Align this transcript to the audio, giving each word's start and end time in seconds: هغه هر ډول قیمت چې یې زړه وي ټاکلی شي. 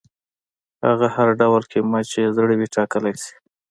هغه 0.87 1.07
هر 1.15 1.29
ډول 1.39 1.61
قیمت 1.71 2.05
چې 2.11 2.17
یې 2.23 2.29
زړه 2.37 2.53
وي 2.59 2.67
ټاکلی 2.75 3.13
شي. 3.23 3.33